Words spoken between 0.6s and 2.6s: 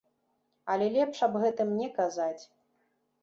Але лепш аб гэтым не казаць.